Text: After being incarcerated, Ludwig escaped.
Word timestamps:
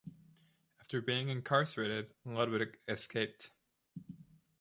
After 0.79 0.99
being 0.99 1.29
incarcerated, 1.29 2.09
Ludwig 2.25 2.79
escaped. 2.87 3.51